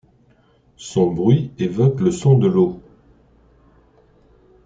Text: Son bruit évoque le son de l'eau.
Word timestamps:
Son 0.77 1.11
bruit 1.13 1.51
évoque 1.59 1.99
le 1.99 2.09
son 2.09 2.35
de 2.35 2.47
l'eau. 2.47 2.81